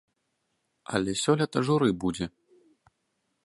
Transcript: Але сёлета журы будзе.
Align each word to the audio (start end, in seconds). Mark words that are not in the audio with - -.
Але 0.99 1.11
сёлета 1.23 1.59
журы 1.67 1.89
будзе. 2.05 2.25